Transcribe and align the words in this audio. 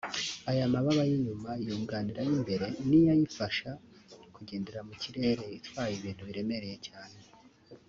Aya 0.51 0.73
mababa 0.73 1.03
y'inyuma 1.09 1.49
yunganira 1.65 2.19
ay'imbere 2.23 2.65
niyo 2.87 3.09
ayifasha 3.15 3.69
kugendera 4.35 4.79
mu 4.87 4.93
kirere 5.01 5.43
itwaye 5.57 5.91
ibintu 5.99 6.21
biremereye 6.29 6.77
cyane 6.89 7.17